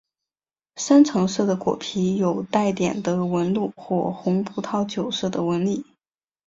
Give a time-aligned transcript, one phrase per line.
[0.77, 5.85] 深橙色的果皮有带点的纹路或红葡萄酒色的纹理。